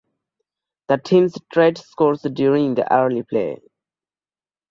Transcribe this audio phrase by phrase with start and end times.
[0.87, 3.61] The teams traded scores during the early play.